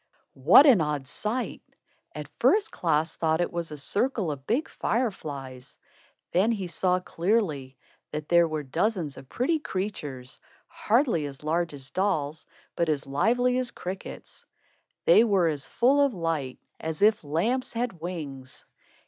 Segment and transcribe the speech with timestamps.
[0.47, 1.61] What an odd sight!
[2.15, 5.77] At first Klaas thought it was a circle of big fire flies.
[6.31, 7.77] Then he saw clearly
[8.09, 13.59] that there were dozens of pretty creatures, hardly as large as dolls, but as lively
[13.59, 14.43] as crickets.
[15.05, 18.65] They were as full of light, as if lamps had wings.